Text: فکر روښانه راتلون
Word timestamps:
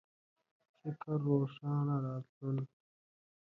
فکر 0.81 1.09
روښانه 1.25 1.95
راتلون 2.05 2.59